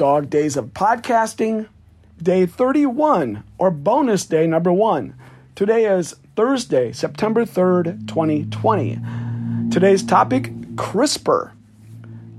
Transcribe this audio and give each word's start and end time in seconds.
Dog 0.00 0.30
Days 0.30 0.56
of 0.56 0.68
Podcasting, 0.68 1.68
day 2.22 2.46
31, 2.46 3.44
or 3.58 3.70
bonus 3.70 4.24
day 4.24 4.46
number 4.46 4.72
one. 4.72 5.12
Today 5.54 5.84
is 5.84 6.16
Thursday, 6.36 6.90
September 6.90 7.44
3rd, 7.44 8.08
2020. 8.08 8.98
Today's 9.70 10.02
topic 10.02 10.52
CRISPR. 10.74 11.52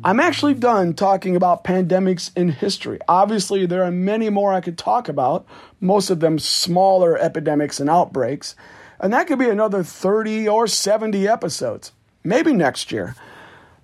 I'm 0.04 0.20
actually 0.20 0.55
done 0.55 0.96
talking 0.96 1.36
about 1.36 1.63
pandemics 1.63 2.36
in 2.36 2.50
history. 2.50 2.97
Obviously, 3.07 3.68
there 3.68 3.84
are 3.84 3.91
many 3.91 4.32
more 4.32 4.52
I 4.52 4.62
could 4.62 4.80
talk 4.80 5.07
about, 5.07 5.46
most 5.80 6.09
of 6.09 6.20
them 6.20 6.39
smaller 6.39 7.16
epidemics 7.16 7.80
and 7.80 7.91
outbreaks, 7.91 8.55
and 9.00 9.14
that 9.14 9.28
could 9.28 9.38
be 9.38 9.52
another 9.52 9.84
30 9.84 10.50
or 10.50 10.66
70 10.66 11.28
episodes, 11.28 11.91
maybe 12.23 12.54
next 12.54 12.91
year. 12.91 13.16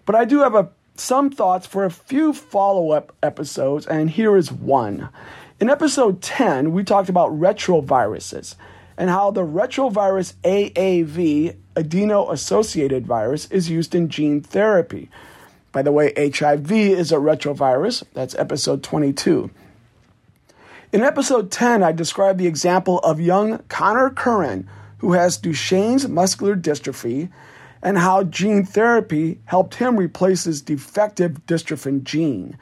But 0.08 0.16
I 0.16 0.26
do 0.26 0.40
have 0.40 0.56
a, 0.56 0.70
some 1.00 1.30
thoughts 1.30 1.68
for 1.68 1.86
a 1.86 1.92
few 1.92 2.34
follow 2.34 2.92
up 2.92 3.16
episodes, 3.22 3.86
and 3.86 4.10
here 4.10 4.36
is 4.36 4.52
one. 4.52 5.10
In 5.60 5.70
episode 5.70 6.22
10, 6.22 6.72
we 6.72 6.84
talked 6.84 7.10
about 7.10 7.32
retroviruses 7.32 8.56
and 8.98 9.10
how 9.10 9.32
the 9.32 9.46
retrovirus 9.46 10.34
AAV, 10.44 11.56
adeno 11.76 12.32
associated 12.32 13.06
virus, 13.06 13.50
is 13.52 13.70
used 13.70 13.94
in 13.94 14.10
gene 14.10 14.42
therapy. 14.42 15.10
By 15.72 15.84
the 15.84 15.92
way, 15.92 16.14
HIV 16.18 16.72
is 16.72 17.12
a 17.12 17.18
retrovirus. 17.18 18.04
That's 18.14 18.36
episode 18.36 18.84
22. 18.84 19.52
In 20.94 21.02
episode 21.02 21.52
10, 21.52 21.84
I 21.84 21.92
described 21.92 22.40
the 22.40 22.48
example 22.48 23.00
of 23.00 23.20
young 23.20 23.60
Connor 23.68 24.10
Curran, 24.10 24.68
who 25.00 25.14
has 25.14 25.38
Duchenne's 25.38 26.08
muscular 26.08 26.56
dystrophy, 26.56 27.30
and 27.82 27.98
how 27.98 28.24
gene 28.24 28.66
therapy 28.66 29.40
helped 29.46 29.76
him 29.76 29.98
replace 29.98 30.46
his 30.46 30.62
defective 30.62 31.46
dystrophin 31.46 32.04
gene. 32.04 32.58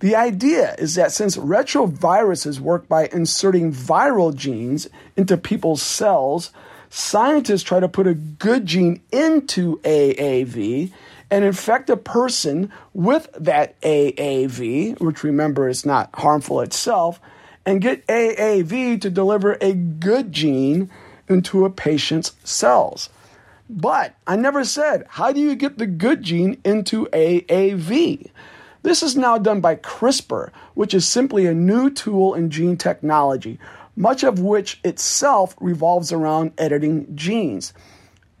The 0.00 0.14
idea 0.14 0.74
is 0.78 0.94
that 0.96 1.12
since 1.12 1.36
retroviruses 1.36 2.60
work 2.60 2.86
by 2.86 3.08
inserting 3.08 3.72
viral 3.72 4.34
genes 4.34 4.88
into 5.16 5.38
people's 5.38 5.82
cells, 5.82 6.50
scientists 6.90 7.62
try 7.62 7.80
to 7.80 7.88
put 7.88 8.06
a 8.06 8.14
good 8.14 8.66
gene 8.66 9.00
into 9.10 9.78
AAV 9.80 10.92
and 11.30 11.44
infect 11.44 11.90
a 11.90 11.96
person 11.96 12.70
with 12.92 13.28
that 13.38 13.80
AAV, 13.80 15.00
which 15.00 15.24
remember 15.24 15.68
is 15.68 15.86
not 15.86 16.10
harmful 16.14 16.60
itself, 16.60 17.20
and 17.64 17.80
get 17.80 18.06
AAV 18.06 19.00
to 19.00 19.10
deliver 19.10 19.56
a 19.60 19.72
good 19.72 20.30
gene 20.30 20.90
into 21.28 21.64
a 21.64 21.70
patient's 21.70 22.32
cells. 22.44 23.08
But 23.68 24.14
I 24.26 24.36
never 24.36 24.64
said, 24.64 25.06
how 25.08 25.32
do 25.32 25.40
you 25.40 25.56
get 25.56 25.78
the 25.78 25.86
good 25.86 26.22
gene 26.22 26.60
into 26.64 27.06
AAV? 27.06 28.30
This 28.82 29.02
is 29.02 29.16
now 29.16 29.38
done 29.38 29.60
by 29.60 29.74
CRISPR, 29.74 30.50
which 30.74 30.94
is 30.94 31.06
simply 31.08 31.46
a 31.46 31.54
new 31.54 31.90
tool 31.90 32.34
in 32.34 32.50
gene 32.50 32.76
technology, 32.76 33.58
much 33.96 34.22
of 34.22 34.38
which 34.38 34.78
itself 34.84 35.56
revolves 35.60 36.12
around 36.12 36.52
editing 36.58 37.16
genes. 37.16 37.72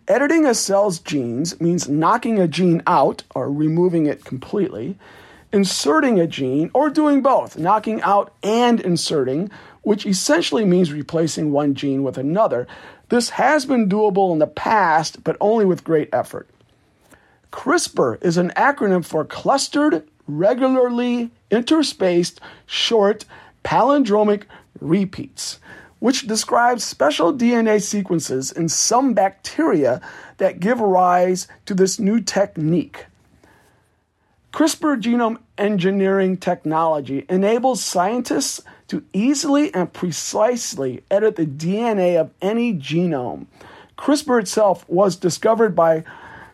Editing 0.06 0.46
a 0.46 0.54
cell's 0.54 1.00
genes 1.00 1.60
means 1.60 1.88
knocking 1.88 2.38
a 2.38 2.46
gene 2.46 2.80
out 2.86 3.24
or 3.34 3.50
removing 3.50 4.06
it 4.06 4.24
completely, 4.24 4.96
inserting 5.52 6.20
a 6.20 6.28
gene, 6.28 6.70
or 6.74 6.90
doing 6.90 7.22
both, 7.22 7.58
knocking 7.58 8.00
out 8.02 8.32
and 8.44 8.80
inserting, 8.80 9.50
which 9.82 10.06
essentially 10.06 10.64
means 10.64 10.92
replacing 10.92 11.50
one 11.50 11.74
gene 11.74 12.04
with 12.04 12.18
another. 12.18 12.68
This 13.08 13.30
has 13.30 13.66
been 13.66 13.88
doable 13.88 14.32
in 14.32 14.38
the 14.38 14.46
past, 14.46 15.22
but 15.22 15.36
only 15.40 15.64
with 15.64 15.84
great 15.84 16.08
effort. 16.12 16.48
CRISPR 17.52 18.22
is 18.22 18.36
an 18.36 18.50
acronym 18.56 19.04
for 19.04 19.24
Clustered 19.24 20.06
Regularly 20.26 21.30
Interspaced 21.50 22.40
Short 22.66 23.24
Palindromic 23.64 24.42
Repeats 24.80 25.58
which 25.98 26.26
describes 26.26 26.84
special 26.84 27.32
DNA 27.32 27.82
sequences 27.82 28.52
in 28.52 28.68
some 28.68 29.14
bacteria 29.14 30.00
that 30.36 30.60
give 30.60 30.80
rise 30.80 31.48
to 31.64 31.74
this 31.74 31.98
new 31.98 32.20
technique. 32.20 33.06
CRISPR 34.52 35.00
genome 35.00 35.38
engineering 35.58 36.36
technology 36.36 37.26
enables 37.28 37.82
scientists 37.82 38.62
to 38.88 39.04
easily 39.12 39.72
and 39.74 39.92
precisely 39.92 41.02
edit 41.10 41.36
the 41.36 41.46
DNA 41.46 42.20
of 42.20 42.30
any 42.40 42.72
genome. 42.72 43.46
CRISPR 43.96 44.40
itself 44.40 44.88
was 44.88 45.16
discovered 45.16 45.74
by 45.74 46.04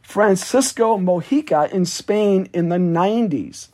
Francisco 0.03 0.97
Mojica 0.99 1.71
in 1.71 1.85
Spain 1.85 2.49
in 2.53 2.69
the 2.69 2.77
90s. 2.77 3.69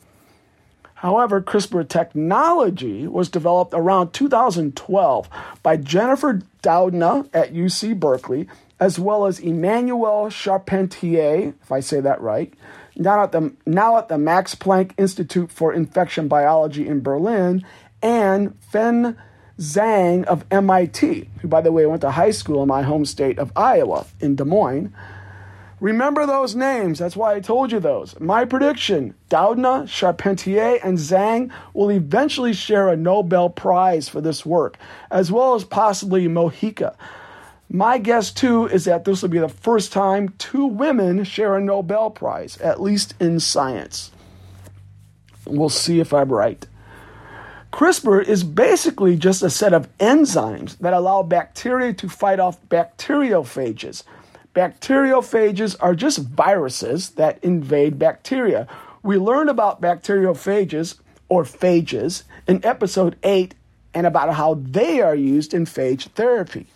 However, 0.95 1.41
CRISPR 1.41 1.87
technology 1.87 3.07
was 3.07 3.29
developed 3.29 3.73
around 3.73 4.11
2012 4.11 5.29
by 5.63 5.77
Jennifer 5.77 6.41
Doudna 6.61 7.29
at 7.33 7.53
UC 7.53 7.97
Berkeley, 7.97 8.49
as 8.81 8.99
well 8.99 9.25
as 9.25 9.39
Emmanuelle 9.39 10.29
Charpentier, 10.29 11.53
if 11.61 11.71
I 11.71 11.79
say 11.79 12.01
that 12.01 12.19
right, 12.19 12.53
now 12.97 13.23
at 13.23 13.31
the, 13.31 13.53
now 13.65 13.97
at 13.97 14.09
the 14.09 14.17
Max 14.17 14.55
Planck 14.55 14.91
Institute 14.97 15.51
for 15.51 15.73
Infection 15.73 16.27
Biology 16.27 16.85
in 16.85 16.99
Berlin, 17.01 17.63
and 18.01 18.55
Feng 18.61 19.15
Zhang 19.59 20.23
of 20.25 20.45
MIT, 20.51 21.29
who, 21.41 21.47
by 21.47 21.61
the 21.61 21.71
way, 21.71 21.85
went 21.85 22.01
to 22.01 22.11
high 22.11 22.31
school 22.31 22.61
in 22.61 22.69
my 22.69 22.81
home 22.81 23.05
state 23.05 23.37
of 23.37 23.51
Iowa, 23.55 24.05
in 24.21 24.35
Des 24.35 24.45
Moines. 24.45 24.93
Remember 25.81 26.25
those 26.25 26.55
names. 26.55 26.99
That's 26.99 27.15
why 27.15 27.35
I 27.35 27.39
told 27.39 27.71
you 27.71 27.79
those. 27.79 28.19
My 28.19 28.45
prediction 28.45 29.15
Doudna, 29.29 29.87
Charpentier, 29.87 30.79
and 30.83 30.97
Zhang 30.97 31.51
will 31.73 31.91
eventually 31.91 32.53
share 32.53 32.89
a 32.89 32.97
Nobel 32.97 33.49
Prize 33.49 34.09
for 34.09 34.21
this 34.21 34.45
work, 34.45 34.77
as 35.11 35.31
well 35.31 35.55
as 35.55 35.63
possibly 35.63 36.27
Mojica. 36.27 36.95
My 37.69 37.97
guess, 37.97 38.31
too, 38.31 38.65
is 38.67 38.85
that 38.85 39.05
this 39.05 39.21
will 39.21 39.29
be 39.29 39.39
the 39.39 39.47
first 39.47 39.93
time 39.93 40.29
two 40.37 40.65
women 40.65 41.23
share 41.23 41.55
a 41.55 41.61
Nobel 41.61 42.09
Prize, 42.09 42.57
at 42.57 42.81
least 42.81 43.13
in 43.19 43.39
science. 43.39 44.11
We'll 45.45 45.69
see 45.69 45.99
if 45.99 46.13
I'm 46.13 46.31
right. 46.31 46.65
CRISPR 47.71 48.23
is 48.23 48.43
basically 48.43 49.15
just 49.15 49.43
a 49.43 49.49
set 49.49 49.73
of 49.73 49.95
enzymes 49.99 50.77
that 50.79 50.93
allow 50.93 51.23
bacteria 51.23 51.93
to 51.93 52.09
fight 52.09 52.39
off 52.39 52.61
bacteriophages 52.67 54.03
Bacteriophages 54.55 55.75
are 55.79 55.93
just 55.93 56.19
viruses 56.19 57.11
that 57.11 57.41
invade 57.43 57.99
bacteria. 57.99 58.67
We 59.03 59.17
learned 59.17 59.49
about 59.49 59.81
bacteriophages 59.81 60.97
or 61.29 61.43
phages 61.43 62.23
in 62.47 62.65
episode 62.65 63.15
8 63.21 63.53
and 63.93 64.07
about 64.07 64.33
how 64.33 64.55
they 64.55 65.01
are 65.01 65.15
used 65.15 65.53
in 65.53 65.65
phage 65.65 66.09
therapy. 66.09 66.67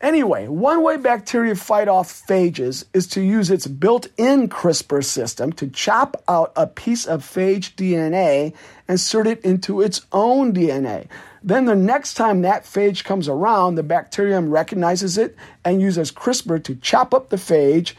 Anyway, 0.00 0.48
one 0.48 0.82
way 0.82 0.96
bacteria 0.96 1.54
fight 1.54 1.86
off 1.86 2.26
phages 2.26 2.84
is 2.94 3.06
to 3.06 3.20
use 3.20 3.50
its 3.50 3.66
built 3.66 4.08
in 4.16 4.48
CRISPR 4.48 5.04
system 5.04 5.52
to 5.52 5.68
chop 5.68 6.22
out 6.26 6.52
a 6.56 6.66
piece 6.66 7.06
of 7.06 7.22
phage 7.22 7.74
DNA 7.74 8.44
and 8.44 8.54
insert 8.88 9.26
it 9.26 9.44
into 9.44 9.82
its 9.82 10.00
own 10.10 10.54
DNA. 10.54 11.06
Then 11.42 11.66
the 11.66 11.76
next 11.76 12.14
time 12.14 12.40
that 12.42 12.64
phage 12.64 13.04
comes 13.04 13.28
around, 13.28 13.74
the 13.74 13.82
bacterium 13.82 14.50
recognizes 14.50 15.18
it 15.18 15.36
and 15.66 15.82
uses 15.82 16.10
CRISPR 16.10 16.64
to 16.64 16.76
chop 16.76 17.12
up 17.12 17.28
the 17.28 17.36
phage, 17.36 17.92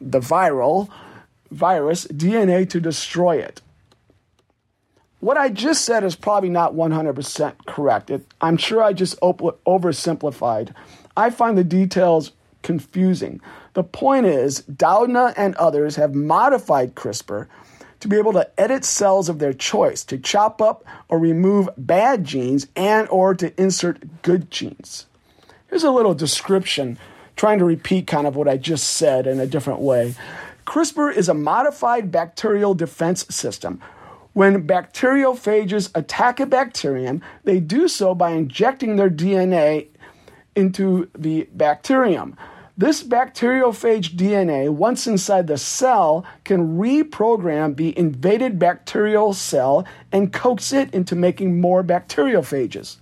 the 0.00 0.20
viral 0.20 0.88
virus 1.50 2.06
DNA 2.06 2.68
to 2.70 2.80
destroy 2.80 3.38
it. 3.38 3.60
What 5.18 5.36
I 5.36 5.48
just 5.48 5.84
said 5.84 6.04
is 6.04 6.14
probably 6.14 6.50
not 6.50 6.74
100% 6.74 7.54
correct. 7.66 8.10
It, 8.10 8.26
I'm 8.40 8.56
sure 8.56 8.82
I 8.82 8.92
just 8.92 9.16
op- 9.22 9.58
oversimplified. 9.64 10.74
I 11.16 11.30
find 11.30 11.56
the 11.56 11.64
details 11.64 12.32
confusing. 12.62 13.40
The 13.74 13.84
point 13.84 14.26
is, 14.26 14.62
Doudna 14.62 15.34
and 15.36 15.54
others 15.56 15.96
have 15.96 16.14
modified 16.14 16.94
CRISPR 16.94 17.46
to 18.00 18.08
be 18.08 18.16
able 18.16 18.32
to 18.32 18.48
edit 18.60 18.84
cells 18.84 19.28
of 19.28 19.38
their 19.38 19.52
choice, 19.52 20.04
to 20.04 20.18
chop 20.18 20.60
up 20.60 20.84
or 21.08 21.18
remove 21.18 21.68
bad 21.76 22.24
genes 22.24 22.66
and 22.76 23.08
or 23.08 23.34
to 23.34 23.58
insert 23.60 24.22
good 24.22 24.50
genes. 24.50 25.06
Here's 25.68 25.84
a 25.84 25.90
little 25.90 26.14
description 26.14 26.98
trying 27.36 27.58
to 27.58 27.64
repeat 27.64 28.06
kind 28.06 28.26
of 28.26 28.36
what 28.36 28.48
I 28.48 28.56
just 28.56 28.90
said 28.90 29.26
in 29.26 29.40
a 29.40 29.46
different 29.46 29.80
way. 29.80 30.14
CRISPR 30.66 31.14
is 31.14 31.28
a 31.28 31.34
modified 31.34 32.10
bacterial 32.10 32.74
defense 32.74 33.26
system. 33.34 33.80
When 34.34 34.66
bacteriophages 34.66 35.90
attack 35.94 36.40
a 36.40 36.46
bacterium, 36.46 37.22
they 37.44 37.60
do 37.60 37.86
so 37.86 38.14
by 38.14 38.30
injecting 38.30 38.96
their 38.96 39.10
DNA 39.10 39.88
into 40.56 41.10
the 41.16 41.48
bacterium. 41.52 42.36
This 42.76 43.04
bacteriophage 43.04 44.16
DNA, 44.16 44.68
once 44.68 45.06
inside 45.06 45.46
the 45.46 45.58
cell, 45.58 46.24
can 46.42 46.76
reprogram 46.76 47.76
the 47.76 47.96
invaded 47.96 48.58
bacterial 48.58 49.32
cell 49.32 49.86
and 50.10 50.32
coax 50.32 50.72
it 50.72 50.92
into 50.92 51.14
making 51.14 51.60
more 51.60 51.84
bacteriophages. 51.84 52.96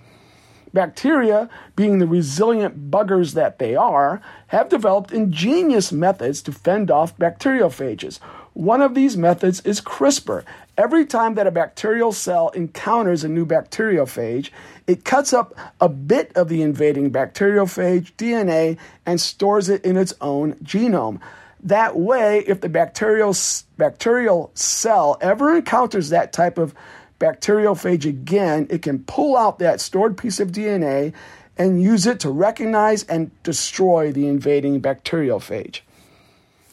Bacteria, 0.72 1.50
being 1.76 1.98
the 1.98 2.06
resilient 2.06 2.90
buggers 2.90 3.34
that 3.34 3.58
they 3.58 3.76
are, 3.76 4.22
have 4.48 4.69
developed 4.69 5.12
ingenious 5.12 5.92
methods 5.92 6.42
to 6.42 6.52
fend 6.52 6.90
off 6.90 7.16
bacteriophages. 7.19 8.19
One 8.54 8.82
of 8.82 8.94
these 8.94 9.16
methods 9.16 9.60
is 9.60 9.80
CRISPR. 9.80 10.44
Every 10.76 11.06
time 11.06 11.34
that 11.34 11.46
a 11.46 11.50
bacterial 11.50 12.12
cell 12.12 12.48
encounters 12.50 13.24
a 13.24 13.28
new 13.28 13.46
bacteriophage, 13.46 14.50
it 14.86 15.04
cuts 15.04 15.32
up 15.32 15.54
a 15.80 15.88
bit 15.88 16.32
of 16.34 16.48
the 16.48 16.62
invading 16.62 17.10
bacteriophage 17.10 18.12
DNA 18.16 18.78
and 19.06 19.20
stores 19.20 19.69
it 19.69 19.84
in 19.84 19.96
its 19.96 20.14
own 20.20 20.54
genome. 20.56 21.20
That 21.64 21.96
way, 21.96 22.40
if 22.46 22.60
the 22.60 22.69
bacterial, 22.69 23.34
bacterial 23.78 24.50
cell 24.54 25.16
ever 25.20 25.56
encounters 25.56 26.08
that 26.08 26.32
type 26.32 26.58
of 26.58 26.74
bacteriophage 27.22 28.04
again, 28.04 28.66
it 28.69 28.82
can 28.82 29.04
pull 29.04 29.36
out 29.36 29.60
that 29.60 29.80
stored 29.80 30.19
piece 30.19 30.40
of 30.40 30.50
DNA 30.50 31.14
and 31.56 31.80
use 31.80 32.04
it 32.04 32.19
to 32.20 32.30
recognize 32.30 33.04
and 33.04 33.30
destroy 33.44 34.10
the 34.10 34.26
invading 34.26 34.82
bacteriophage. 34.82 35.80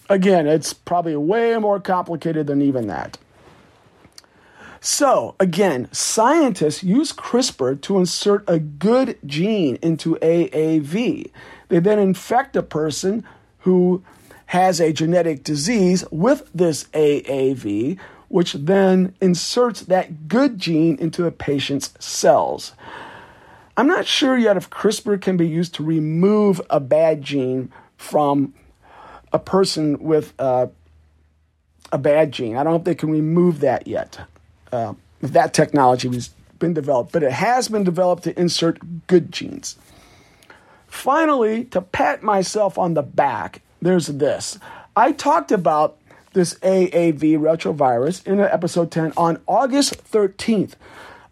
Again, 0.09 0.47
it's 0.47 0.73
probably 0.73 1.15
way 1.15 1.55
more 1.59 1.79
complicated 1.79 2.47
than 2.47 2.63
even 2.63 2.87
that. 2.87 3.19
So, 4.81 5.35
again, 5.39 5.87
scientists 5.91 6.83
use 6.83 7.13
CRISPR 7.13 7.79
to 7.81 7.99
insert 7.99 8.43
a 8.49 8.57
good 8.57 9.19
gene 9.25 9.77
into 9.83 10.15
AAV. 10.15 11.29
They 11.67 11.79
then 11.79 11.99
infect 11.99 12.55
a 12.55 12.63
person 12.63 13.23
who 13.59 14.03
has 14.47 14.79
a 14.79 14.93
genetic 14.93 15.43
disease 15.43 16.03
with 16.09 16.49
this 16.55 16.85
AAV, 16.85 17.99
which 18.29 18.53
then 18.53 19.13
inserts 19.19 19.81
that 19.81 20.27
good 20.27 20.57
gene 20.57 20.97
into 20.99 21.23
the 21.23 21.31
patient's 21.31 21.93
cells. 21.99 22.73
I'm 23.75 23.87
not 23.87 24.05
sure 24.05 24.37
yet 24.37 24.57
if 24.57 24.69
CRISPR 24.69 25.21
can 25.21 25.37
be 25.37 25.47
used 25.47 25.75
to 25.75 25.83
remove 25.83 26.61
a 26.69 26.79
bad 26.79 27.21
gene 27.21 27.71
from 27.97 28.53
a 29.31 29.39
person 29.39 29.99
with 29.99 30.33
uh, 30.39 30.67
a 31.91 31.97
bad 31.97 32.31
gene. 32.31 32.55
I 32.55 32.63
don't 32.63 32.73
know 32.73 32.79
if 32.79 32.83
they 32.83 32.95
can 32.95 33.09
remove 33.09 33.59
that 33.61 33.87
yet. 33.87 34.19
Uh, 34.71 34.93
that 35.21 35.53
technology 35.53 36.07
has 36.09 36.29
been 36.59 36.73
developed, 36.73 37.11
but 37.11 37.23
it 37.23 37.31
has 37.31 37.67
been 37.67 37.83
developed 37.83 38.23
to 38.23 38.39
insert 38.39 39.07
good 39.07 39.31
genes. 39.31 39.75
Finally, 40.87 41.65
to 41.65 41.81
pat 41.81 42.23
myself 42.23 42.77
on 42.77 42.93
the 42.93 43.01
back, 43.01 43.61
there's 43.81 44.07
this. 44.07 44.59
I 44.95 45.11
talked 45.11 45.51
about 45.51 45.97
this 46.33 46.55
AAV 46.55 47.37
retrovirus 47.37 48.25
in 48.25 48.39
episode 48.39 48.91
10 48.91 49.13
on 49.17 49.41
August 49.47 50.03
13th. 50.11 50.73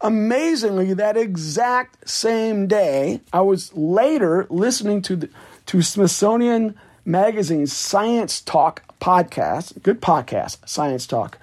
Amazingly, 0.00 0.94
that 0.94 1.16
exact 1.16 2.08
same 2.08 2.66
day, 2.66 3.20
I 3.32 3.40
was 3.40 3.74
later 3.76 4.46
listening 4.48 5.02
to 5.02 5.16
the, 5.16 5.30
to 5.66 5.82
Smithsonian 5.82 6.78
Magazine's 7.04 7.72
Science 7.72 8.40
Talk 8.40 8.82
podcast, 9.00 9.82
good 9.82 10.00
podcast, 10.00 10.68
Science 10.68 11.06
Talk. 11.06 11.38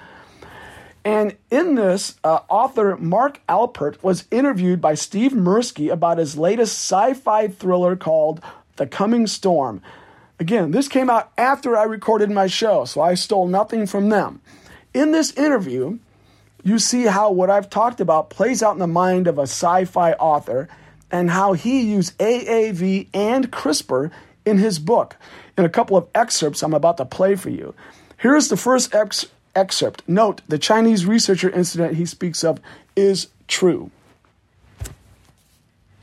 And 1.04 1.36
in 1.52 1.76
this, 1.76 2.16
uh, 2.24 2.40
author 2.50 2.98
Mark 2.98 3.40
Alpert 3.48 4.02
was 4.02 4.26
interviewed 4.32 4.82
by 4.82 4.96
Steve 4.96 5.34
Mirsky 5.34 5.92
about 5.92 6.18
his 6.18 6.38
latest 6.38 6.74
sci 6.74 7.14
fi 7.14 7.48
thriller 7.48 7.96
called 7.96 8.42
The 8.78 8.88
Coming 8.88 9.28
Storm. 9.28 9.82
Again, 10.40 10.72
this 10.72 10.88
came 10.88 11.10
out 11.10 11.32
after 11.38 11.78
I 11.78 11.84
recorded 11.84 12.30
my 12.30 12.48
show, 12.48 12.86
so 12.86 13.02
I 13.02 13.14
stole 13.14 13.48
nothing 13.48 13.88
from 13.88 14.10
them. 14.10 14.42
In 14.94 15.12
this 15.12 15.32
interview, 15.34 16.00
you 16.64 16.80
see 16.80 17.06
how 17.06 17.32
what 17.32 17.50
I've 17.50 17.70
talked 17.70 18.02
about 18.02 18.30
plays 18.30 18.62
out 18.62 18.74
in 18.74 18.80
the 18.80 18.88
mind 18.88 19.28
of 19.28 19.38
a 19.38 19.44
sci 19.44 19.86
fi 19.86 20.14
author 20.14 20.68
and 21.12 21.30
how 21.30 21.54
he 21.54 21.82
used 21.82 22.18
AAV 22.18 23.08
and 23.14 23.52
CRISPR 23.52 24.12
in 24.46 24.58
his 24.58 24.80
book. 24.80 25.16
In 25.58 25.64
a 25.64 25.70
couple 25.70 25.96
of 25.96 26.08
excerpts 26.14 26.64
I'm 26.64 26.74
about 26.74 26.98
to 26.98 27.06
play 27.06 27.36
for 27.36 27.50
you. 27.50 27.74
Here's 28.18 28.50
the 28.50 28.58
first 28.58 28.94
ex- 28.94 29.28
excerpt. 29.56 30.04
Note 30.08 30.42
the 30.48 30.58
Chinese 30.58 31.06
researcher 31.06 31.50
incident 31.50 31.96
he 31.96 32.06
speaks 32.06 32.44
of 32.44 32.60
is 32.96 33.28
true. 33.48 33.92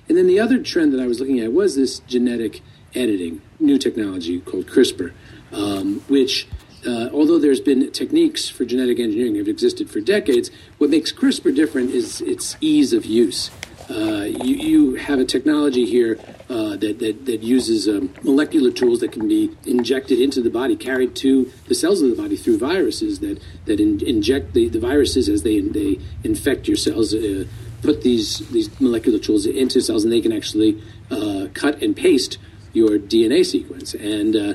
And 0.09 0.17
then 0.17 0.27
the 0.27 0.41
other 0.41 0.63
trend 0.63 0.93
that 0.93 1.01
I 1.01 1.07
was 1.07 1.21
looking 1.21 1.41
at 1.41 1.53
was 1.53 1.75
this 1.75 2.01
genetic 2.01 2.61
editing, 2.95 3.41
new 3.63 3.79
technology 3.79 4.41
called 4.41 4.67
CRISPR, 4.67 5.13
um, 5.53 6.01
which, 6.09 6.47
uh, 6.87 7.09
although 7.13 7.39
there's 7.39 7.61
been 7.61 7.91
techniques 7.93 8.49
for 8.49 8.65
genetic 8.65 8.99
engineering 8.99 9.37
have 9.37 9.49
existed 9.49 9.89
for 9.91 10.01
decades, 10.01 10.51
what 10.79 10.91
makes 10.91 11.13
CRISPR 11.13 11.55
different 11.55 11.91
is 11.91 12.21
its 12.21 12.57
ease 12.61 12.93
of 12.93 13.05
use. 13.05 13.51
Uh, 13.91 14.25
you, 14.45 14.55
you, 14.55 14.95
have 14.95 15.19
a 15.19 15.25
technology 15.25 15.85
here 15.85 16.19
uh, 16.49 16.77
that, 16.77 17.01
that, 17.01 17.27
that, 17.27 17.43
uses 17.43 17.89
um, 17.89 18.15
molecular 18.23 18.71
tools 18.71 19.01
that 19.01 19.11
can 19.11 19.27
be 19.27 19.51
injected 19.67 20.21
into 20.21 20.41
the 20.41 20.49
body, 20.49 20.77
carried 20.77 21.17
to 21.17 21.51
the 21.67 21.75
cells 21.75 22.01
of 22.01 22.09
the 22.09 22.15
body 22.15 22.37
through 22.37 22.57
viruses 22.57 23.19
that, 23.19 23.43
that 23.67 23.81
in, 23.81 24.01
inject 24.07 24.55
the, 24.55 24.69
the 24.69 24.79
viruses 24.79 25.29
as 25.29 25.43
they, 25.43 25.61
they 25.61 25.99
infect 26.23 26.69
your 26.69 26.77
cells, 26.77 27.13
uh, 27.13 27.45
put 27.83 28.03
these, 28.03 28.39
these 28.51 28.81
molecular 28.81 29.19
tools 29.19 29.47
into 29.47 29.81
cells, 29.81 30.05
and 30.05 30.13
they 30.13 30.21
can 30.21 30.33
actually 30.33 30.81
uh, 31.11 31.49
cut 31.53 31.83
and 31.83 31.97
paste 31.97 32.39
your 32.73 32.99
DNA 32.99 33.45
sequence. 33.45 33.95
And, 33.95 34.37
uh, 34.37 34.55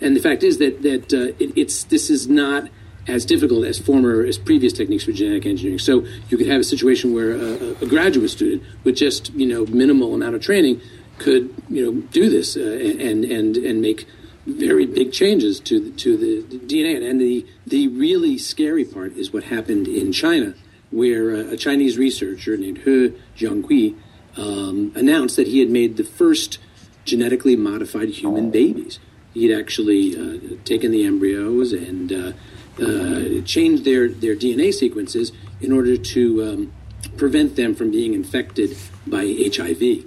and 0.00 0.16
the 0.16 0.20
fact 0.20 0.42
is 0.42 0.58
that, 0.58 0.82
that 0.82 1.12
it, 1.12 1.52
it's, 1.56 1.84
this 1.84 2.10
is 2.10 2.28
not 2.28 2.68
as 3.08 3.24
difficult 3.24 3.64
as 3.64 3.78
former 3.78 4.24
as 4.24 4.38
previous 4.38 4.72
techniques 4.72 5.04
for 5.04 5.12
genetic 5.12 5.46
engineering. 5.46 5.78
So 5.78 6.06
you 6.28 6.36
could 6.36 6.46
have 6.46 6.60
a 6.60 6.64
situation 6.64 7.12
where 7.12 7.32
a, 7.32 7.72
a 7.82 7.86
graduate 7.86 8.30
student 8.30 8.62
with 8.84 8.96
just 8.96 9.32
you 9.34 9.46
know 9.46 9.66
minimal 9.66 10.14
amount 10.14 10.34
of 10.34 10.42
training 10.42 10.80
could 11.18 11.52
you 11.68 11.84
know 11.84 12.00
do 12.12 12.30
this 12.30 12.56
uh, 12.56 12.60
and 12.60 13.24
and 13.24 13.56
and 13.56 13.80
make 13.80 14.06
very 14.46 14.86
big 14.86 15.12
changes 15.12 15.60
to 15.60 15.78
the, 15.78 15.90
to 15.92 16.16
the 16.16 16.58
DNA. 16.58 17.08
And 17.08 17.20
the 17.20 17.46
the 17.66 17.88
really 17.88 18.38
scary 18.38 18.84
part 18.84 19.16
is 19.16 19.32
what 19.32 19.44
happened 19.44 19.88
in 19.88 20.12
China, 20.12 20.54
where 20.90 21.34
uh, 21.34 21.52
a 21.52 21.56
Chinese 21.56 21.98
researcher 21.98 22.56
named 22.56 22.78
He 22.78 23.12
Jiankui 23.36 23.96
um, 24.36 24.92
announced 24.94 25.36
that 25.36 25.48
he 25.48 25.58
had 25.58 25.70
made 25.70 25.96
the 25.96 26.04
first 26.04 26.58
genetically 27.04 27.56
modified 27.56 28.08
human 28.08 28.50
babies. 28.50 28.98
He'd 29.34 29.54
actually 29.54 30.14
uh, 30.14 30.56
taken 30.64 30.90
the 30.90 31.04
embryos 31.04 31.72
and 31.72 32.12
uh, 32.12 32.32
uh, 32.80 33.42
change 33.44 33.82
their, 33.82 34.08
their 34.08 34.36
DNA 34.36 34.72
sequences 34.72 35.32
in 35.60 35.72
order 35.72 35.96
to 35.96 36.44
um, 36.44 36.72
prevent 37.16 37.56
them 37.56 37.74
from 37.74 37.90
being 37.90 38.14
infected 38.14 38.76
by 39.06 39.24
HIV. 39.24 40.04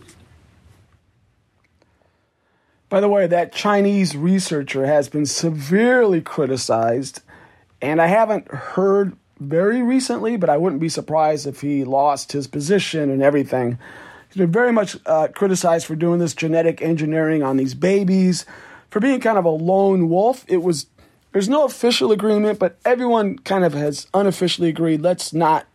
By 2.87 2.99
the 3.01 3.09
way, 3.09 3.27
that 3.27 3.51
Chinese 3.51 4.15
researcher 4.15 4.85
has 4.85 5.09
been 5.09 5.25
severely 5.25 6.21
criticized, 6.21 7.21
and 7.81 8.01
I 8.01 8.07
haven't 8.07 8.47
heard 8.47 9.17
very 9.39 9.81
recently, 9.81 10.37
but 10.37 10.49
I 10.49 10.57
wouldn't 10.57 10.81
be 10.81 10.89
surprised 10.89 11.47
if 11.47 11.61
he 11.61 11.83
lost 11.83 12.31
his 12.31 12.47
position 12.47 13.09
and 13.09 13.21
everything. 13.21 13.77
Been 14.35 14.51
very 14.51 14.71
much 14.71 14.97
uh, 15.05 15.29
criticized 15.33 15.85
for 15.85 15.95
doing 15.95 16.19
this 16.19 16.33
genetic 16.33 16.81
engineering 16.81 17.41
on 17.41 17.57
these 17.57 17.73
babies, 17.73 18.45
for 18.89 18.99
being 18.99 19.19
kind 19.19 19.37
of 19.37 19.45
a 19.45 19.49
lone 19.49 20.09
wolf. 20.09 20.43
It 20.47 20.57
was 20.57 20.87
there's 21.31 21.49
no 21.49 21.65
official 21.65 22.11
agreement, 22.11 22.59
but 22.59 22.77
everyone 22.85 23.39
kind 23.39 23.63
of 23.63 23.73
has 23.73 24.07
unofficially 24.13 24.69
agreed 24.69 25.01
let's 25.01 25.33
not 25.33 25.67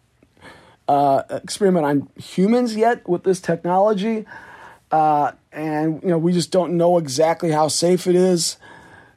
uh, 0.89 1.23
experiment 1.31 1.87
on 1.87 2.09
humans 2.17 2.75
yet 2.75 3.09
with 3.09 3.23
this 3.23 3.41
technology. 3.41 4.27
Uh, 4.91 5.33
and 5.53 6.03
you 6.03 6.09
know 6.09 6.19
we 6.19 6.33
just 6.33 6.51
don't 6.51 6.77
know 6.77 6.99
exactly 6.99 7.51
how 7.51 7.69
safe 7.69 8.07
it 8.07 8.17
is. 8.17 8.57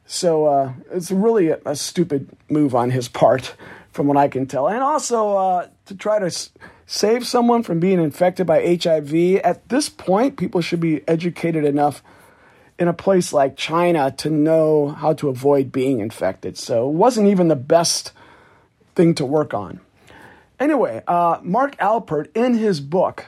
So 0.06 0.46
uh, 0.46 0.72
it's 0.92 1.10
really 1.10 1.48
a, 1.48 1.58
a, 1.64 1.74
stupid 1.74 2.28
move 2.48 2.74
on 2.74 2.90
his 2.90 3.08
part, 3.08 3.54
from 3.94 4.08
what 4.08 4.16
I 4.16 4.26
can 4.26 4.46
tell. 4.46 4.68
And 4.68 4.82
also 4.82 5.36
uh, 5.36 5.68
to 5.86 5.94
try 5.94 6.18
to 6.18 6.26
s- 6.26 6.50
save 6.84 7.24
someone 7.24 7.62
from 7.62 7.78
being 7.78 8.00
infected 8.00 8.44
by 8.44 8.76
HIV. 8.82 9.14
At 9.44 9.68
this 9.68 9.88
point, 9.88 10.36
people 10.36 10.60
should 10.60 10.80
be 10.80 11.06
educated 11.08 11.64
enough 11.64 12.02
in 12.76 12.88
a 12.88 12.92
place 12.92 13.32
like 13.32 13.56
China 13.56 14.10
to 14.18 14.28
know 14.28 14.88
how 14.88 15.12
to 15.14 15.28
avoid 15.28 15.70
being 15.70 16.00
infected. 16.00 16.58
So 16.58 16.88
it 16.88 16.94
wasn't 16.94 17.28
even 17.28 17.46
the 17.46 17.56
best 17.56 18.10
thing 18.96 19.14
to 19.14 19.24
work 19.24 19.54
on. 19.54 19.78
Anyway, 20.58 21.02
uh, 21.06 21.38
Mark 21.42 21.76
Alpert, 21.78 22.36
in 22.36 22.54
his 22.54 22.80
book, 22.80 23.26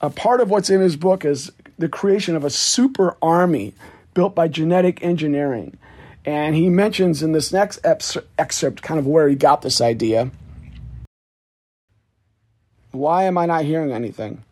a 0.00 0.08
part 0.08 0.40
of 0.40 0.48
what's 0.48 0.70
in 0.70 0.80
his 0.80 0.96
book 0.96 1.24
is 1.26 1.52
the 1.76 1.88
creation 1.88 2.34
of 2.34 2.44
a 2.44 2.50
super 2.50 3.16
army 3.20 3.74
built 4.14 4.34
by 4.34 4.48
genetic 4.48 5.02
engineering. 5.02 5.76
And 6.28 6.54
he 6.54 6.68
mentions 6.68 7.22
in 7.22 7.32
this 7.32 7.54
next 7.54 7.80
excerpt 7.86 8.82
kind 8.82 9.00
of 9.00 9.06
where 9.06 9.30
he 9.30 9.34
got 9.34 9.62
this 9.62 9.80
idea. 9.80 10.30
Why 12.90 13.24
am 13.24 13.38
I 13.38 13.46
not 13.46 13.64
hearing 13.64 13.92
anything? 13.92 14.44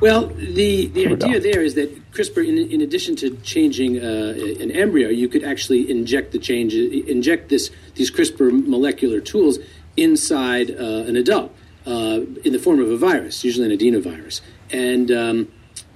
Well, 0.00 0.26
the, 0.26 0.86
the 0.86 1.06
idea 1.06 1.38
there 1.38 1.62
is 1.62 1.74
that 1.74 2.10
CRISPR, 2.10 2.44
in, 2.44 2.58
in 2.72 2.80
addition 2.80 3.14
to 3.16 3.36
changing 3.44 4.00
uh, 4.00 4.34
an 4.60 4.72
embryo, 4.72 5.10
you 5.10 5.28
could 5.28 5.44
actually 5.44 5.88
inject 5.88 6.32
the 6.32 6.40
change, 6.40 6.74
inject 6.74 7.50
this 7.50 7.70
these 7.94 8.10
CRISPR 8.10 8.66
molecular 8.66 9.20
tools 9.20 9.60
inside 9.96 10.72
uh, 10.72 11.04
an 11.06 11.14
adult 11.14 11.54
uh, 11.86 12.22
in 12.44 12.52
the 12.52 12.58
form 12.58 12.80
of 12.80 12.90
a 12.90 12.96
virus, 12.96 13.44
usually 13.44 13.72
an 13.72 13.78
adenovirus, 13.78 14.40
and 14.72 15.12
um, 15.12 15.52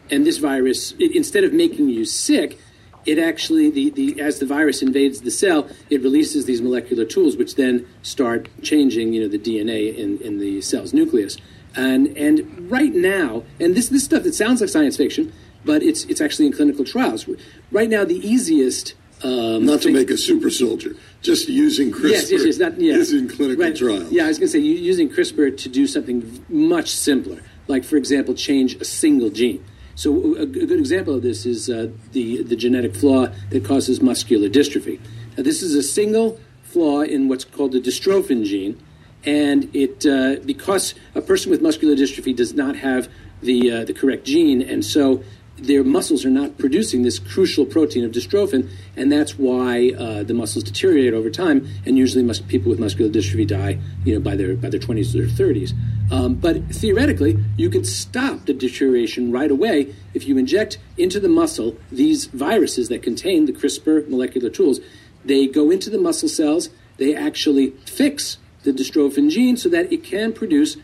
and 0.08 0.24
this 0.24 0.38
virus, 0.38 0.92
it, 1.00 1.16
instead 1.16 1.42
of 1.42 1.52
making 1.52 1.88
you 1.88 2.04
sick, 2.04 2.60
it 3.04 3.18
actually 3.18 3.70
the, 3.70 3.90
the 3.90 4.20
as 4.20 4.38
the 4.38 4.46
virus 4.46 4.82
invades 4.82 5.20
the 5.20 5.30
cell, 5.30 5.68
it 5.90 6.02
releases 6.02 6.46
these 6.46 6.62
molecular 6.62 7.04
tools, 7.04 7.36
which 7.36 7.56
then 7.56 7.86
start 8.02 8.48
changing, 8.62 9.12
you 9.12 9.22
know, 9.22 9.28
the 9.28 9.38
DNA 9.38 9.96
in, 9.96 10.18
in 10.18 10.38
the 10.38 10.60
cell's 10.60 10.92
nucleus. 10.92 11.36
And 11.74 12.16
and 12.16 12.70
right 12.70 12.94
now, 12.94 13.44
and 13.58 13.74
this 13.74 13.88
this 13.88 14.04
stuff 14.04 14.26
it 14.26 14.34
sounds 14.34 14.60
like 14.60 14.70
science 14.70 14.96
fiction, 14.96 15.32
but 15.64 15.82
it's 15.82 16.04
it's 16.04 16.20
actually 16.20 16.46
in 16.46 16.52
clinical 16.52 16.84
trials. 16.84 17.26
Right 17.70 17.88
now, 17.88 18.04
the 18.04 18.16
easiest 18.26 18.94
um, 19.24 19.64
not 19.64 19.80
to 19.80 19.84
thing, 19.84 19.94
make 19.94 20.10
a 20.10 20.16
super 20.16 20.50
soldier, 20.50 20.96
just 21.22 21.48
using 21.48 21.92
CRISPR 21.92 22.10
yes, 22.10 22.30
yes, 22.30 22.44
yes, 22.44 22.58
not, 22.58 22.80
yeah. 22.80 22.94
is 22.94 23.12
in 23.12 23.28
clinical 23.28 23.64
right. 23.64 23.76
trials. 23.76 24.10
Yeah, 24.10 24.24
I 24.24 24.28
was 24.28 24.38
going 24.38 24.48
to 24.48 24.52
say 24.52 24.58
using 24.58 25.08
CRISPR 25.08 25.56
to 25.58 25.68
do 25.68 25.86
something 25.86 26.44
much 26.48 26.90
simpler, 26.90 27.40
like 27.68 27.84
for 27.84 27.96
example, 27.96 28.34
change 28.34 28.74
a 28.76 28.84
single 28.84 29.30
gene. 29.30 29.64
So 29.94 30.36
a, 30.36 30.46
good 30.46 30.72
example 30.72 31.14
of 31.14 31.22
this 31.22 31.44
is 31.46 31.68
uh, 31.68 31.88
the 32.12 32.42
the 32.42 32.56
genetic 32.56 32.94
flaw 32.94 33.28
that 33.50 33.64
causes 33.64 34.00
muscular 34.00 34.48
dystrophy. 34.48 35.00
Now, 35.36 35.42
this 35.42 35.62
is 35.62 35.74
a 35.74 35.82
single 35.82 36.40
flaw 36.62 37.02
in 37.02 37.28
what's 37.28 37.44
called 37.44 37.72
the 37.72 37.80
dystrophin 37.80 38.44
gene, 38.44 38.80
and 39.24 39.74
it 39.74 40.06
uh, 40.06 40.36
because 40.44 40.94
a 41.14 41.20
person 41.20 41.50
with 41.50 41.60
muscular 41.60 41.94
dystrophy 41.94 42.34
does 42.34 42.54
not 42.54 42.76
have 42.76 43.08
the 43.42 43.70
uh, 43.70 43.84
the 43.84 43.92
correct 43.94 44.24
gene, 44.24 44.62
and 44.62 44.84
so 44.84 45.22
their 45.62 45.84
muscles 45.84 46.24
are 46.24 46.30
not 46.30 46.58
producing 46.58 47.02
this 47.02 47.18
crucial 47.18 47.64
protein 47.64 48.04
of 48.04 48.12
dystrophin, 48.12 48.68
and 48.96 49.10
that's 49.10 49.38
why 49.38 49.92
uh, 49.98 50.22
the 50.22 50.34
muscles 50.34 50.64
deteriorate 50.64 51.14
over 51.14 51.30
time. 51.30 51.66
And 51.86 51.96
usually, 51.96 52.22
mus- 52.22 52.40
people 52.40 52.70
with 52.70 52.78
muscular 52.78 53.10
dystrophy 53.10 53.46
die, 53.46 53.78
you 54.04 54.14
know, 54.14 54.20
by 54.20 54.36
their 54.36 54.54
by 54.54 54.68
their 54.68 54.80
twenties 54.80 55.14
or 55.14 55.28
thirties. 55.28 55.72
Um, 56.10 56.34
but 56.34 56.66
theoretically, 56.74 57.38
you 57.56 57.70
could 57.70 57.86
stop 57.86 58.46
the 58.46 58.52
deterioration 58.52 59.32
right 59.32 59.50
away 59.50 59.94
if 60.14 60.26
you 60.26 60.36
inject 60.36 60.78
into 60.96 61.20
the 61.20 61.28
muscle 61.28 61.76
these 61.90 62.26
viruses 62.26 62.88
that 62.88 63.02
contain 63.02 63.46
the 63.46 63.52
CRISPR 63.52 64.08
molecular 64.08 64.50
tools. 64.50 64.80
They 65.24 65.46
go 65.46 65.70
into 65.70 65.88
the 65.90 65.98
muscle 65.98 66.28
cells. 66.28 66.68
They 66.98 67.14
actually 67.14 67.70
fix 67.86 68.38
the 68.64 68.72
dystrophin 68.72 69.30
gene 69.30 69.56
so 69.56 69.68
that 69.68 69.92
it 69.92 70.04
can 70.04 70.32
produce 70.32 70.76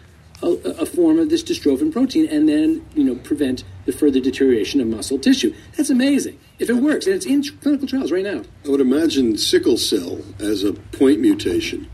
a, 0.43 0.47
a, 0.47 0.87
form 0.87 1.19
of 1.19 1.31
this 1.31 1.43
dystrophin 1.43 1.93
protein 1.93 2.29
and 2.29 2.49
then 2.49 2.85
you 2.95 3.05
know 3.05 3.17
prevent 3.17 3.65
the 3.89 3.93
further 3.93 4.21
deterioration 4.21 4.83
of 4.83 4.87
muscle 4.87 5.19
tissue. 5.19 5.55
That's 5.75 5.89
amazing 5.89 6.39
if 6.59 6.69
it 6.69 6.75
works, 6.75 7.07
and 7.07 7.15
it's 7.15 7.25
in 7.25 7.43
clinical 7.43 7.89
trials 7.89 8.13
right 8.13 8.23
now. 8.23 8.43
I 8.67 8.69
would 8.69 8.83
imagine 8.83 9.39
sickle 9.39 9.79
cell 9.79 10.21
as 10.39 10.63
a 10.63 10.75
point 10.75 11.21
mutation, 11.21 11.89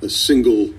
a 0.00 0.08
single 0.08 0.72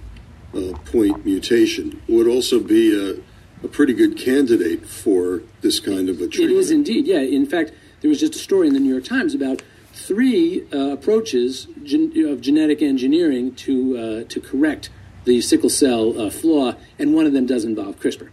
uh, 0.56 0.72
point 0.86 1.26
mutation, 1.26 2.02
would 2.08 2.28
also 2.28 2.62
be 2.62 2.96
a, 2.98 3.22
a 3.66 3.68
pretty 3.68 3.94
good 3.94 4.18
candidate 4.18 4.88
for 4.88 5.44
this 5.60 5.82
kind 5.82 6.08
of 6.08 6.22
a 6.22 6.28
treatment. 6.28 6.52
It 6.52 6.58
is 6.58 6.72
indeed, 6.72 7.08
yeah. 7.08 7.20
In 7.20 7.46
fact, 7.46 7.74
there 8.00 8.08
was 8.08 8.22
just 8.22 8.36
a 8.36 8.40
story 8.40 8.68
in 8.68 8.74
the 8.74 8.80
New 8.80 8.92
York 8.92 9.04
Times 9.04 9.36
about 9.36 9.62
three 9.92 10.66
uh, 10.72 10.94
approaches 10.94 11.68
gen- 11.84 12.14
of 12.26 12.40
genetic 12.40 12.82
engineering 12.82 13.54
to 13.56 13.98
uh, 13.98 14.24
to 14.30 14.40
correct 14.40 14.90
the 15.26 15.42
sickle 15.42 15.70
cell 15.70 16.20
uh, 16.20 16.30
flaw, 16.30 16.76
and 16.98 17.14
one 17.14 17.26
of 17.26 17.34
them 17.34 17.46
does 17.46 17.66
involve 17.66 18.00
CRISPR. 18.00 18.30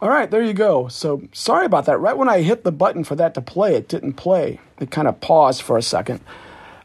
All 0.00 0.08
right, 0.08 0.30
there 0.30 0.42
you 0.42 0.52
go. 0.52 0.86
So 0.88 1.22
sorry 1.32 1.66
about 1.66 1.86
that. 1.86 1.98
Right 1.98 2.16
when 2.16 2.28
I 2.28 2.42
hit 2.42 2.62
the 2.62 2.70
button 2.70 3.02
for 3.02 3.16
that 3.16 3.34
to 3.34 3.40
play, 3.40 3.74
it 3.74 3.88
didn't 3.88 4.12
play. 4.12 4.60
It 4.78 4.92
kind 4.92 5.08
of 5.08 5.20
paused 5.20 5.62
for 5.62 5.76
a 5.76 5.82
second. 5.82 6.20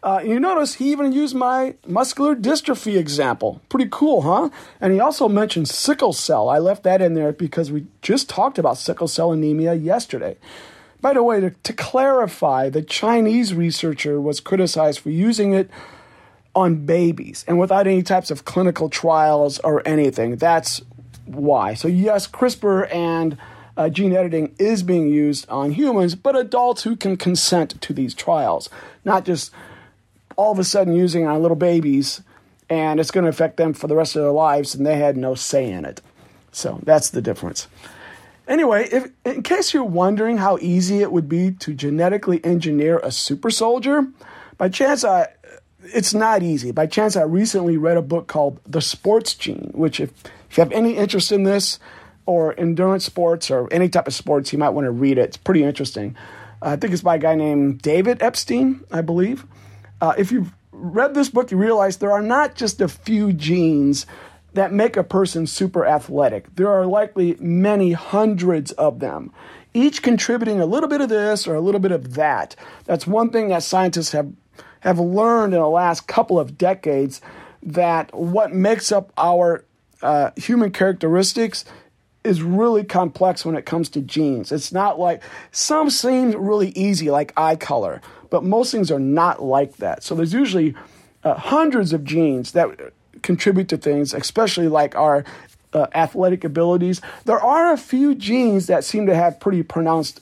Uh, 0.02 0.22
you 0.26 0.40
notice 0.40 0.74
he 0.76 0.92
even 0.92 1.14
used 1.14 1.36
my 1.36 1.76
muscular 1.88 2.36
dystrophy 2.36 2.98
example. 2.98 3.62
Pretty 3.70 3.88
cool, 3.90 4.24
huh? 4.24 4.50
And 4.82 4.92
he 4.92 5.00
also 5.00 5.30
mentioned 5.30 5.70
sickle 5.70 6.12
cell. 6.12 6.50
I 6.50 6.58
left 6.58 6.84
that 6.84 7.02
in 7.02 7.14
there 7.14 7.32
because 7.32 7.72
we 7.72 7.86
just 8.02 8.28
talked 8.28 8.58
about 8.58 8.78
sickle 8.78 9.08
cell 9.08 9.32
anemia 9.32 9.76
yesterday. 9.76 10.36
By 11.00 11.14
the 11.14 11.24
way, 11.24 11.40
to, 11.40 11.52
to 11.52 11.74
clarify, 11.74 12.70
the 12.70 12.82
Chinese 12.82 13.54
researcher 13.54 14.20
was 14.20 14.40
criticized 14.40 15.00
for 15.00 15.10
using 15.10 15.54
it 15.54 15.70
on 16.56 16.86
babies 16.86 17.46
and 17.48 17.60
without 17.60 17.88
any 17.88 18.04
types 18.04 18.32
of 18.32 18.44
clinical 18.46 18.90
trials 18.90 19.60
or 19.60 19.88
anything. 19.88 20.36
That's 20.36 20.82
why. 21.26 21.74
So, 21.74 21.88
yes, 21.88 22.28
CRISPR 22.28 22.94
and 22.94 23.38
uh, 23.76 23.90
gene 23.90 24.16
editing 24.16 24.56
is 24.60 24.84
being 24.84 25.08
used 25.08 25.48
on 25.50 25.72
humans, 25.72 26.16
but 26.16 26.36
adults 26.36 26.84
who 26.84 26.96
can 26.96 27.18
consent 27.18 27.82
to 27.82 27.94
these 27.94 28.14
trials, 28.14 28.70
not 29.04 29.26
just 29.26 29.52
all 30.36 30.52
of 30.52 30.60
a 30.60 30.64
sudden 30.64 30.96
using 30.96 31.26
on 31.26 31.42
little 31.42 31.56
babies 31.56 32.22
and 32.70 33.00
it's 33.00 33.12
going 33.12 33.24
to 33.24 33.30
affect 33.30 33.58
them 33.58 33.74
for 33.74 33.88
the 33.88 33.96
rest 33.96 34.16
of 34.16 34.24
their 34.24 34.32
lives 34.32 34.74
and 34.74 34.86
they 34.86 34.98
had 34.98 35.18
no 35.18 35.36
say 35.36 35.70
in 35.70 35.86
it. 35.86 36.02
So, 36.52 36.80
that's 36.84 37.10
the 37.10 37.22
difference. 37.22 37.68
Anyway, 38.48 38.90
if, 38.92 39.10
in 39.24 39.42
case 39.42 39.74
you're 39.74 39.84
wondering 39.84 40.38
how 40.38 40.58
easy 40.60 41.02
it 41.02 41.12
would 41.12 41.30
be 41.30 41.52
to 41.52 41.74
genetically 41.74 42.44
engineer 42.44 43.00
a 43.00 43.12
super 43.12 43.50
soldier, 43.50 44.08
by 44.58 44.70
chance 44.70 45.04
I 45.04 45.30
it's 45.86 46.14
not 46.14 46.44
easy. 46.44 46.72
By 46.72 46.88
chance, 46.88 47.16
I 47.16 47.24
recently 47.24 47.78
read 47.78 47.98
a 47.98 48.02
book 48.02 48.28
called 48.28 48.60
The 48.66 48.82
Sports 48.82 49.34
Gene, 49.36 49.72
which, 49.74 50.00
if, 50.00 50.12
if 50.54 50.58
you 50.58 50.62
have 50.62 50.72
any 50.72 50.98
interest 50.98 51.32
in 51.32 51.46
this 51.46 51.80
or 52.28 52.54
endurance 52.60 53.04
sports 53.04 53.50
or 53.50 53.68
any 53.74 53.90
type 53.90 54.06
of 54.06 54.14
sports, 54.14 54.54
you 54.54 54.60
might 54.60 54.70
want 54.70 54.86
to 54.86 54.92
read 54.92 55.18
it. 55.18 55.22
It's 55.22 55.38
pretty 55.38 55.64
interesting. 55.64 56.16
Uh, 56.62 56.70
I 56.70 56.76
think 56.76 56.94
it's 56.94 57.02
by 57.02 57.16
a 57.16 57.18
guy 57.18 57.34
named 57.34 57.82
David 57.82 58.22
Epstein, 58.22 58.82
I 58.92 59.02
believe. 59.02 59.48
Uh, 60.00 60.14
if 60.16 60.32
you've 60.32 60.54
read 60.72 61.16
this 61.16 61.30
book, 61.30 61.50
you 61.50 61.58
realize 61.58 61.98
there 61.98 62.12
are 62.12 62.22
not 62.22 62.54
just 62.54 62.82
a 62.82 62.88
few 62.88 63.34
genes 63.34 64.06
that 64.54 64.72
make 64.72 64.96
a 64.96 65.04
person 65.04 65.48
super 65.48 65.88
athletic. 65.88 66.56
There 66.56 66.70
are 66.70 66.86
likely 66.86 67.36
many 67.40 67.94
hundreds 67.94 68.74
of 68.74 69.00
them, 69.00 69.34
each 69.74 70.04
contributing 70.04 70.62
a 70.62 70.68
little 70.68 70.88
bit 70.88 71.02
of 71.02 71.10
this 71.10 71.48
or 71.48 71.56
a 71.56 71.62
little 71.62 71.82
bit 71.82 71.92
of 71.92 72.14
that. 72.14 72.56
That's 72.86 73.08
one 73.08 73.32
thing 73.32 73.48
that 73.48 73.64
scientists 73.64 74.12
have 74.12 74.32
have 74.82 75.00
learned 75.00 75.56
in 75.56 75.62
the 75.62 75.68
last 75.68 76.06
couple 76.08 76.40
of 76.40 76.60
decades 76.60 77.22
that 77.64 78.14
what 78.14 78.54
makes 78.54 78.92
up 78.92 79.12
our 79.18 79.66
uh, 80.04 80.32
human 80.36 80.72
characteristics 80.72 81.66
is 82.24 82.42
really 82.42 82.84
complex 82.84 83.46
when 83.46 83.56
it 83.56 83.66
comes 83.66 83.90
to 83.90 84.02
genes. 84.02 84.52
It's 84.52 84.72
not 84.72 85.00
like 85.00 85.22
some 85.52 85.90
seem 85.90 86.32
really 86.32 86.70
easy, 86.70 87.10
like 87.10 87.34
eye 87.36 87.56
color, 87.56 88.02
but 88.30 88.44
most 88.44 88.72
things 88.72 88.92
are 88.92 89.00
not 89.00 89.42
like 89.42 89.78
that. 89.78 90.04
So 90.04 90.16
there's 90.16 90.34
usually 90.34 90.76
uh, 91.24 91.34
hundreds 91.36 91.94
of 91.94 92.04
genes 92.04 92.52
that 92.54 92.70
contribute 93.24 93.70
to 93.70 93.78
things, 93.78 94.14
especially 94.14 94.68
like 94.68 94.96
our 94.96 95.26
uh, 95.74 95.88
athletic 95.94 96.44
abilities. 96.44 97.02
There 97.26 97.40
are 97.40 97.74
a 97.74 97.78
few 97.78 98.16
genes 98.16 98.68
that 98.68 98.84
seem 98.84 99.06
to 99.08 99.16
have 99.16 99.40
pretty 99.40 99.64
pronounced 99.64 100.22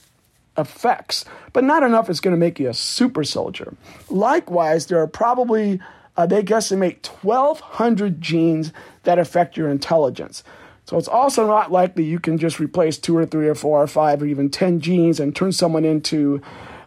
effects, 0.58 1.26
but 1.54 1.64
not 1.64 1.84
enough 1.84 2.10
is 2.10 2.20
going 2.20 2.34
to 2.34 2.40
make 2.40 2.60
you 2.60 2.70
a 2.70 2.74
super 2.74 3.24
soldier. 3.24 3.74
Likewise, 4.10 4.88
there 4.88 5.02
are 5.02 5.08
probably, 5.08 5.80
uh, 6.22 6.26
they 6.28 6.44
guesstimate 6.44 7.08
1,200 7.24 8.22
genes 8.22 8.72
that 9.04 9.18
affect 9.18 9.58
your 9.58 9.70
intelligence. 9.70 10.44
So 10.86 11.00
it's 11.00 11.08
also 11.08 11.48
not 11.48 11.72
likely 11.72 12.04
you 12.04 12.20
can 12.20 12.38
just 12.38 12.60
replace 12.60 13.00
two 13.00 13.18
or 13.18 13.26
three 13.26 13.48
or 13.48 13.56
four 13.56 13.82
or 13.82 13.88
five 13.88 14.22
or 14.22 14.28
even 14.28 14.52
10 14.52 14.82
genes 14.82 15.20
and 15.20 15.36
turn 15.36 15.52
someone 15.52 15.84
into 15.84 16.40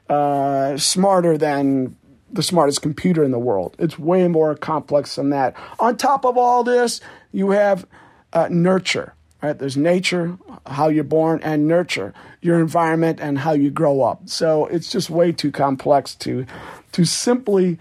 uh, 0.09 0.76
smarter 0.76 1.37
than 1.37 1.97
the 2.31 2.45
smartest 2.45 2.81
computer 2.81 3.25
in 3.25 3.33
the 3.33 3.38
world. 3.41 3.75
It's 3.81 3.99
way 3.99 4.29
more 4.29 4.55
complex 4.55 5.17
than 5.17 5.31
that. 5.31 5.57
On 5.81 5.97
top 5.97 6.25
of 6.25 6.38
all 6.38 6.62
this, 6.62 7.00
you 7.33 7.50
have 7.50 7.87
uh, 8.33 8.49
nurture. 8.50 9.14
Right? 9.43 9.59
There's 9.59 9.76
nature, 9.76 10.38
how 10.64 10.88
you're 10.88 11.03
born, 11.03 11.41
and 11.43 11.67
nurture, 11.67 12.14
your 12.41 12.61
environment, 12.61 13.19
and 13.21 13.37
how 13.37 13.53
you 13.53 13.71
grow 13.71 14.00
up. 14.00 14.29
So 14.29 14.67
it's 14.67 14.93
just 14.93 15.11
way 15.11 15.33
too 15.33 15.50
complex 15.50 16.14
to 16.17 16.47
to 16.93 17.05
simply 17.05 17.79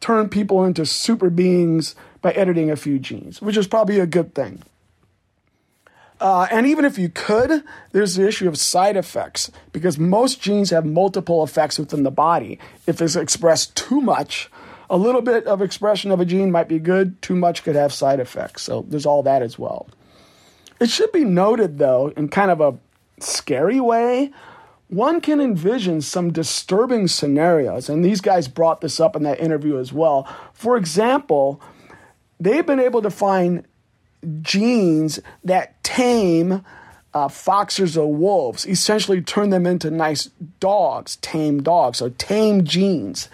turn 0.00 0.28
people 0.28 0.64
into 0.64 0.86
super 0.86 1.30
beings 1.30 1.94
by 2.20 2.32
editing 2.32 2.70
a 2.70 2.76
few 2.76 2.98
genes, 2.98 3.42
which 3.42 3.56
is 3.56 3.66
probably 3.66 3.98
a 3.98 4.06
good 4.06 4.34
thing. 4.34 4.62
Uh, 6.20 6.48
and 6.50 6.66
even 6.66 6.84
if 6.84 6.98
you 6.98 7.08
could, 7.08 7.62
there's 7.92 8.16
the 8.16 8.26
issue 8.26 8.48
of 8.48 8.58
side 8.58 8.96
effects 8.96 9.52
because 9.72 9.98
most 9.98 10.40
genes 10.40 10.70
have 10.70 10.84
multiple 10.84 11.44
effects 11.44 11.78
within 11.78 12.02
the 12.02 12.10
body. 12.10 12.58
If 12.86 13.00
it's 13.00 13.14
expressed 13.14 13.76
too 13.76 14.00
much, 14.00 14.50
a 14.90 14.96
little 14.96 15.20
bit 15.20 15.46
of 15.46 15.62
expression 15.62 16.10
of 16.10 16.18
a 16.18 16.24
gene 16.24 16.50
might 16.50 16.68
be 16.68 16.78
good, 16.78 17.20
too 17.22 17.36
much 17.36 17.62
could 17.62 17.76
have 17.76 17.92
side 17.92 18.18
effects. 18.18 18.62
So 18.62 18.84
there's 18.88 19.06
all 19.06 19.22
that 19.22 19.42
as 19.42 19.58
well. 19.58 19.88
It 20.80 20.90
should 20.90 21.12
be 21.12 21.24
noted, 21.24 21.78
though, 21.78 22.12
in 22.16 22.28
kind 22.28 22.50
of 22.50 22.60
a 22.60 22.78
scary 23.20 23.80
way, 23.80 24.32
one 24.88 25.20
can 25.20 25.40
envision 25.40 26.00
some 26.00 26.32
disturbing 26.32 27.08
scenarios, 27.08 27.88
and 27.88 28.04
these 28.04 28.20
guys 28.20 28.48
brought 28.48 28.80
this 28.80 29.00
up 29.00 29.14
in 29.14 29.22
that 29.24 29.40
interview 29.40 29.78
as 29.78 29.92
well. 29.92 30.26
For 30.52 30.76
example, 30.76 31.60
they've 32.40 32.66
been 32.66 32.80
able 32.80 33.02
to 33.02 33.10
find 33.10 33.64
genes 34.42 35.20
that 35.44 35.82
tame 35.84 36.64
uh, 37.14 37.28
foxes 37.28 37.96
or 37.96 38.12
wolves, 38.12 38.66
essentially 38.66 39.20
turn 39.20 39.50
them 39.50 39.66
into 39.66 39.90
nice 39.90 40.30
dogs, 40.60 41.16
tame 41.16 41.62
dogs, 41.62 42.02
or 42.02 42.10
tame 42.10 42.64
genes. 42.64 43.28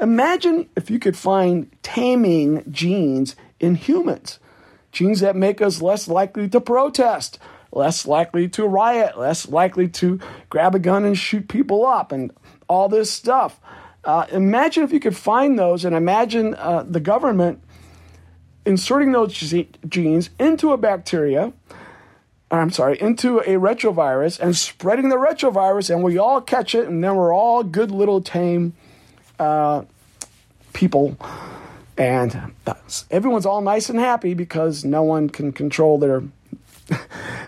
Imagine 0.00 0.68
if 0.76 0.90
you 0.90 0.98
could 0.98 1.16
find 1.16 1.70
taming 1.82 2.64
genes 2.70 3.36
in 3.58 3.74
humans 3.74 4.38
genes 4.92 5.20
that 5.20 5.36
make 5.36 5.60
us 5.60 5.80
less 5.80 6.08
likely 6.08 6.48
to 6.48 6.60
protest, 6.60 7.38
less 7.72 8.06
likely 8.06 8.48
to 8.48 8.66
riot, 8.66 9.18
less 9.18 9.48
likely 9.48 9.88
to 9.88 10.20
grab 10.48 10.74
a 10.74 10.78
gun 10.78 11.04
and 11.04 11.16
shoot 11.16 11.48
people 11.48 11.86
up, 11.86 12.12
and 12.12 12.32
all 12.68 12.88
this 12.88 13.10
stuff. 13.10 13.60
Uh, 14.04 14.26
imagine 14.32 14.82
if 14.82 14.92
you 14.92 15.00
could 15.00 15.16
find 15.16 15.58
those, 15.58 15.84
and 15.84 15.94
imagine 15.94 16.54
uh, 16.54 16.84
the 16.88 17.00
government 17.00 17.62
inserting 18.64 19.12
those 19.12 19.32
genes 19.88 20.30
into 20.38 20.72
a 20.72 20.76
bacteria. 20.76 21.52
I'm 22.52 22.70
sorry, 22.70 23.00
into 23.00 23.38
a 23.38 23.54
retrovirus 23.60 24.40
and 24.40 24.56
spreading 24.56 25.08
the 25.08 25.16
retrovirus, 25.16 25.88
and 25.88 26.02
we 26.02 26.18
all 26.18 26.40
catch 26.40 26.74
it, 26.74 26.88
and 26.88 27.02
then 27.02 27.14
we're 27.14 27.32
all 27.32 27.62
good 27.62 27.92
little 27.92 28.20
tame 28.20 28.74
uh, 29.38 29.84
people 30.72 31.16
and 32.00 32.54
everyone's 33.10 33.44
all 33.44 33.60
nice 33.60 33.90
and 33.90 33.98
happy 33.98 34.32
because 34.32 34.84
no 34.86 35.02
one 35.02 35.28
can 35.28 35.52
control 35.52 35.98
their. 35.98 36.22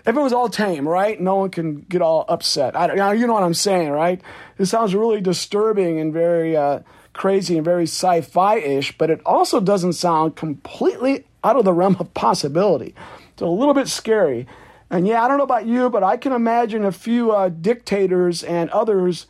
everyone's 0.05 0.33
all 0.33 0.49
tame, 0.49 0.87
right? 0.87 1.19
No 1.19 1.35
one 1.35 1.49
can 1.49 1.81
get 1.81 2.01
all 2.01 2.25
upset. 2.27 2.75
I, 2.75 3.13
you 3.13 3.27
know 3.27 3.33
what 3.33 3.43
I'm 3.43 3.53
saying, 3.53 3.89
right? 3.89 4.21
It 4.57 4.65
sounds 4.65 4.95
really 4.95 5.21
disturbing 5.21 5.99
and 5.99 6.13
very 6.13 6.55
uh, 6.55 6.79
crazy 7.13 7.57
and 7.57 7.65
very 7.65 7.83
sci-fi 7.83 8.57
ish, 8.57 8.97
but 8.97 9.09
it 9.09 9.21
also 9.25 9.59
doesn't 9.59 9.93
sound 9.93 10.35
completely 10.35 11.25
out 11.43 11.55
of 11.55 11.65
the 11.65 11.73
realm 11.73 11.95
of 11.99 12.13
possibility. 12.13 12.93
It's 13.31 13.41
a 13.41 13.47
little 13.47 13.73
bit 13.73 13.87
scary. 13.87 14.47
And 14.89 15.07
yeah, 15.07 15.23
I 15.23 15.27
don't 15.27 15.37
know 15.37 15.43
about 15.43 15.65
you, 15.65 15.89
but 15.89 16.03
I 16.03 16.17
can 16.17 16.33
imagine 16.33 16.85
a 16.85 16.91
few 16.91 17.31
uh, 17.31 17.49
dictators 17.49 18.43
and 18.43 18.69
others 18.69 19.25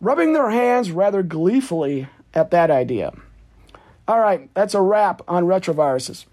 rubbing 0.00 0.32
their 0.32 0.50
hands 0.50 0.90
rather 0.90 1.22
gleefully 1.22 2.08
at 2.34 2.50
that 2.50 2.70
idea. 2.70 3.12
All 4.08 4.20
right, 4.20 4.50
that's 4.54 4.74
a 4.74 4.80
wrap 4.80 5.22
on 5.26 5.44
retroviruses. 5.44 6.26